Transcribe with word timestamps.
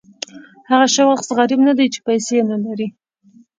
هغه 0.69 0.87
شخص 0.95 1.27
غریب 1.37 1.59
نه 1.67 1.73
دی 1.77 1.85
چې 1.93 1.99
پیسې 2.07 2.37
نه 2.51 2.57
لري. 2.65 2.87